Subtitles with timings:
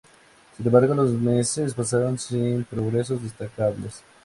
[0.57, 4.01] Sin embargo los meses pasaron sin progresos destacables.